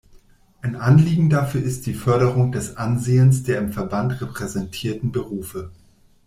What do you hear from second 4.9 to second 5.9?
Berufe.